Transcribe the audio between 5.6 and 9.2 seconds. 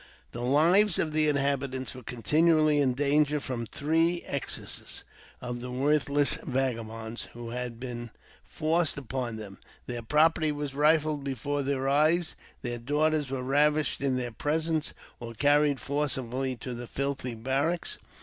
the worthless vagabonds who had been forced